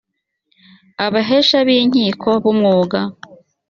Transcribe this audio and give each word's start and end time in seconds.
abahesha 1.05 1.57
b 1.67 1.69
inkiko 1.79 2.29
b 2.43 2.45
umwuga 2.51 2.99